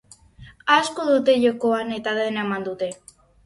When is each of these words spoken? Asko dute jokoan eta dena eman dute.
Asko 0.75 1.05
dute 1.11 1.37
jokoan 1.45 1.95
eta 2.01 2.17
dena 2.23 2.49
eman 2.51 2.69
dute. 2.73 2.93